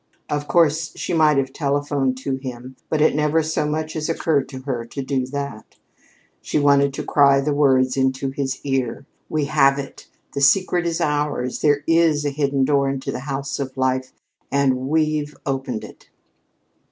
Of 0.31 0.47
course, 0.47 0.93
she 0.97 1.13
might 1.13 1.37
have 1.37 1.53
telephoned 1.53 2.17
to 2.23 2.37
him, 2.37 2.75
but 2.89 3.01
it 3.01 3.13
never 3.13 3.43
so 3.43 3.67
much 3.67 3.95
as 3.95 4.09
occurred 4.09 4.49
to 4.49 4.61
her 4.63 4.83
to 4.83 5.03
do 5.03 5.27
that. 5.27 5.77
She 6.41 6.57
wanted 6.57 6.91
to 6.95 7.03
cry 7.03 7.39
the 7.39 7.53
words 7.53 7.95
into 7.95 8.31
his 8.31 8.59
ear: 8.63 9.05
"We 9.29 9.45
have 9.45 9.77
it! 9.77 10.07
The 10.33 10.41
secret 10.41 10.87
is 10.87 11.01
ours! 11.01 11.61
There 11.61 11.83
is 11.85 12.25
a 12.25 12.31
hidden 12.31 12.65
door 12.65 12.89
into 12.89 13.11
the 13.11 13.19
house 13.19 13.59
of 13.59 13.77
life 13.77 14.11
and 14.51 14.89
we've 14.89 15.37
opened 15.45 15.83
it!" 15.83 16.09